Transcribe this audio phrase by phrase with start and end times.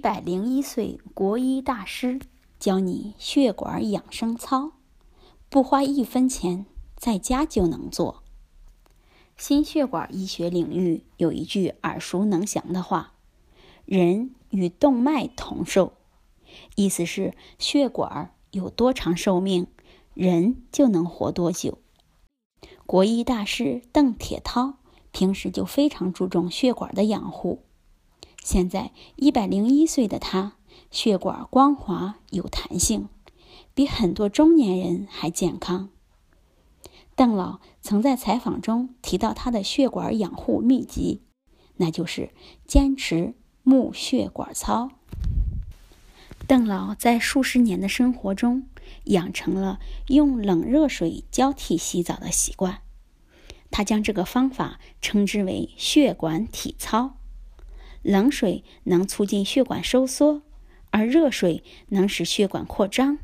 [0.00, 2.18] 百零一岁国医大师
[2.58, 4.72] 教你血管养生操，
[5.50, 6.64] 不花一分钱，
[6.96, 8.22] 在家就能做。
[9.36, 13.14] 心血管医学领域有一句耳熟能详的话
[13.84, 15.92] ：“人与动脉同寿”，
[16.76, 19.66] 意思是血管有多长寿命，
[20.14, 21.78] 人就能活多久。
[22.86, 24.74] 国医大师邓铁涛
[25.12, 27.62] 平时就非常注重血管的养护。
[28.42, 30.54] 现在一百零一岁的他，
[30.90, 33.08] 血管光滑有弹性，
[33.74, 35.90] 比很多中年人还健康。
[37.14, 41.20] 邓老曾在采访中提到他的血管养护秘籍，
[41.76, 42.30] 那就是
[42.66, 44.90] 坚持募血管操。
[46.46, 48.66] 邓老在数十年的生活中
[49.04, 49.78] 养成了
[50.08, 52.80] 用冷热水交替洗澡的习惯，
[53.70, 57.18] 他将这个方法称之为血管体操。
[58.02, 60.42] 冷水能促进血管收缩，
[60.90, 63.18] 而热水能使血管扩张。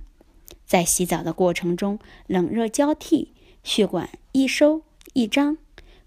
[0.65, 5.59] 在洗澡的过程中，冷热交替，血管一收一张，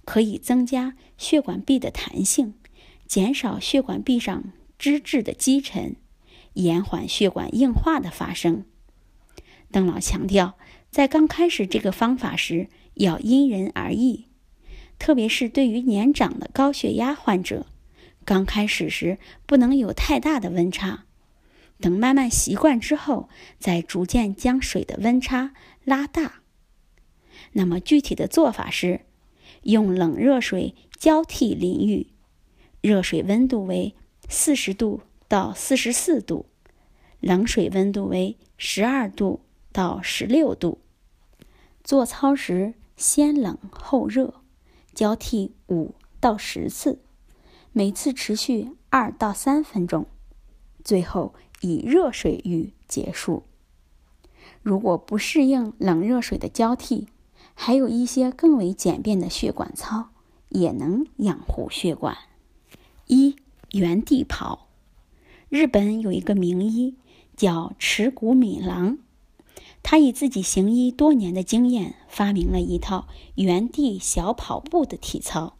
[0.05, 2.53] 可以增加血管壁的弹性，
[3.07, 5.95] 减少血管壁上脂质的积沉，
[6.53, 8.65] 延缓血管硬化的发生。
[9.71, 10.57] 邓老强调，
[10.89, 14.25] 在刚开始这个方法时要因人而异，
[14.97, 17.65] 特别是对于年长的高血压患者。
[18.29, 21.05] 刚开始时不能有太大的温差，
[21.79, 23.27] 等慢慢习惯之后，
[23.57, 26.43] 再逐渐将水的温差拉大。
[27.53, 29.01] 那么具体的做法是，
[29.63, 32.05] 用冷热水交替淋浴，
[32.81, 33.95] 热水温度为
[34.29, 36.45] 四十度到四十四度，
[37.19, 40.79] 冷水温度为十二度到十六度。
[41.83, 44.35] 做操时先冷后热，
[44.93, 46.99] 交替五到十次。
[47.71, 50.07] 每次持续二到三分钟，
[50.83, 53.43] 最后以热水浴结束。
[54.63, 57.07] 如果不适应冷热水的交替，
[57.53, 60.09] 还有一些更为简便的血管操
[60.49, 62.17] 也能养护血管。
[63.07, 63.35] 一
[63.71, 64.67] 原地跑。
[65.49, 66.95] 日本有一个名医
[67.35, 68.97] 叫池谷敏郎，
[69.83, 75.55] 他以自己行医多年的经验，发明了一套原地小跑步的体操，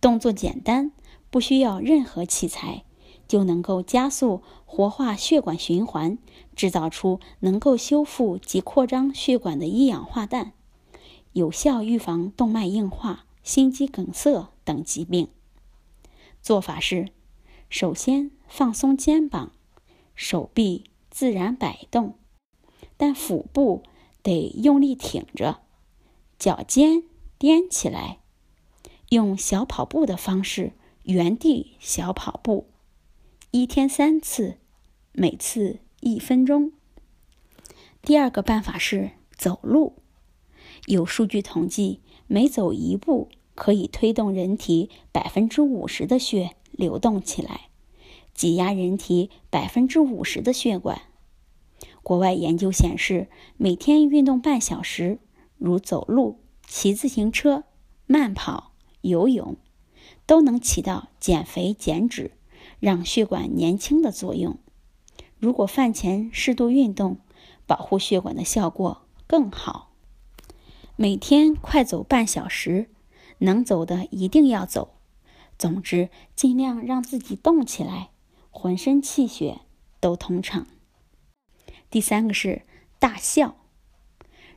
[0.00, 0.92] 动作简单。
[1.34, 2.84] 不需要任何器材，
[3.26, 6.16] 就能够加速活化血管循环，
[6.54, 10.52] 制造出能够修复及扩张血管的一氧化氮，
[11.32, 15.26] 有效预防动脉硬化、心肌梗塞等疾病。
[16.40, 17.08] 做法是：
[17.68, 19.50] 首先放松肩膀，
[20.14, 22.14] 手臂自然摆动，
[22.96, 23.82] 但腹部
[24.22, 25.58] 得用力挺着，
[26.38, 27.02] 脚尖
[27.40, 28.20] 踮起来，
[29.08, 30.74] 用小跑步的方式。
[31.04, 32.66] 原地小跑步，
[33.50, 34.56] 一天三次，
[35.12, 36.72] 每次一分钟。
[38.00, 39.96] 第二个办法是走路。
[40.86, 47.68] 有数据统计，每走一步可以推动人体百分之五十的血流动起来，
[48.32, 51.02] 挤压人体百分之五十的血管。
[52.02, 53.28] 国外研究显示，
[53.58, 55.18] 每天运动半小时，
[55.58, 57.64] 如走路、骑自行车、
[58.06, 58.72] 慢跑、
[59.02, 59.58] 游泳。
[60.26, 62.32] 都能起到减肥减脂、
[62.80, 64.58] 让血管年轻的作用。
[65.38, 67.18] 如果饭前适度运动，
[67.66, 69.92] 保护血管的效果更好。
[70.96, 72.88] 每天快走半小时，
[73.38, 74.94] 能走的一定要走。
[75.58, 78.10] 总之，尽量让自己动起来，
[78.50, 79.60] 浑身气血
[80.00, 80.66] 都通畅。
[81.90, 82.62] 第三个是
[82.98, 83.56] 大笑。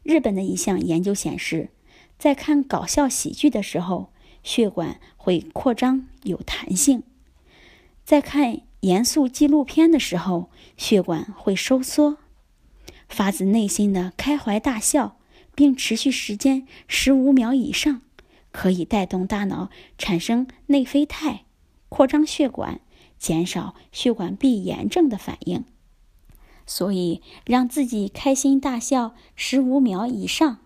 [0.04, 1.72] 日本的一项研究显示，
[2.18, 4.12] 在看搞笑喜剧的时候。
[4.48, 7.04] 血管会扩张有弹性，
[8.06, 12.18] 在看严肃纪录片的时候，血管会收缩。
[13.10, 15.18] 发自内心的开怀大笑，
[15.54, 18.02] 并持续时间十五秒以上，
[18.54, 21.44] 可以带动大脑产生内啡肽，
[21.90, 22.80] 扩张血管，
[23.20, 25.66] 减少血管壁炎症的反应。
[26.66, 30.60] 所以，让自己开心大笑十五秒以上，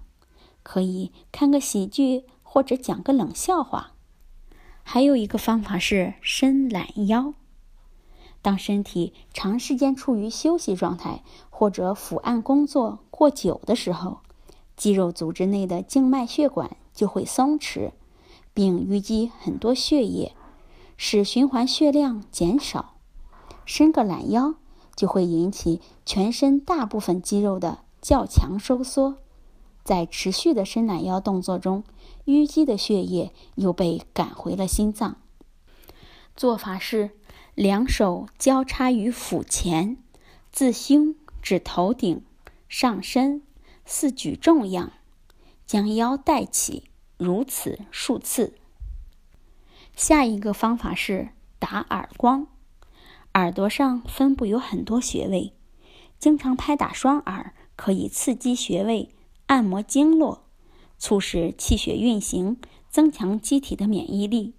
[0.62, 2.26] 可以看个喜剧。
[2.54, 3.92] 或者讲个冷笑话，
[4.84, 7.34] 还有一个方法是伸懒腰。
[8.42, 14.20] 当身体长时间处于休息状态，或者伏案工作过久的时候，
[14.76, 17.92] 肌肉组织内的静脉血管就会松弛，
[18.54, 20.36] 并淤积很多血液，
[20.98, 22.96] 使循环血量减少。
[23.64, 24.56] 伸个懒腰
[24.94, 29.16] 就会引起全身大部分肌肉的较强收缩。
[29.84, 31.84] 在持续的伸懒腰动作中，
[32.26, 35.18] 淤积的血液又被赶回了心脏。
[36.36, 37.12] 做法是
[37.56, 39.98] 两手交叉于腹前，
[40.52, 42.24] 自胸至头顶
[42.70, 43.42] 上身，
[43.86, 44.94] 似举重样，
[45.66, 48.56] 将腰带起，如此数次。
[49.96, 51.30] 下一个方法是
[51.60, 52.48] 打耳光。
[53.34, 55.54] 耳朵上分布有很多穴位，
[56.20, 59.10] 经常拍打双耳，可以刺激穴位，
[59.52, 60.46] 按摩经络，
[60.98, 62.56] 促使气血运行，
[62.90, 64.54] 增强机体的免疫力。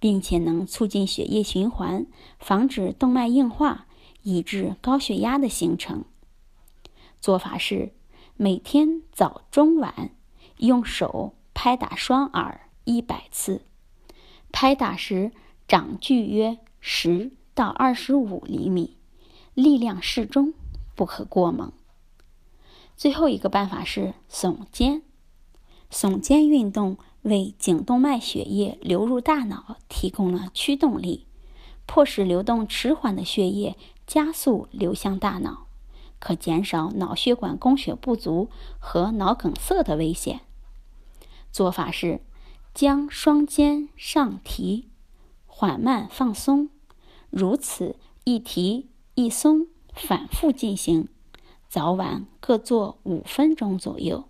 [0.00, 2.06] 并且能促进血液循环，
[2.38, 3.86] 防止动脉硬化，
[4.22, 6.04] 以致高血压的形成。
[7.20, 7.92] 做法是：
[8.38, 10.12] 每天早中晚
[10.56, 13.60] 用手拍打双耳一百次，
[14.50, 15.32] 拍打时
[15.68, 18.96] 掌距约十到二十五厘米，
[19.52, 20.54] 力量适中，
[20.94, 21.70] 不可过猛。
[22.96, 25.02] 最后一个办法是耸肩，
[25.90, 26.96] 耸肩运动。
[27.24, 31.26] 为颈动脉血液流入大脑提供了驱动力，
[31.86, 35.66] 迫使流动迟缓的血液加速流向大脑，
[36.18, 40.42] 可减少脑血管供血不足和脑梗塞的危险。
[41.50, 42.20] 做法是：
[42.74, 44.90] 将双肩上提，
[45.46, 46.68] 缓慢放松，
[47.30, 51.08] 如此一提一松，反复进行，
[51.74, 54.22] 早晚各做五分钟左右。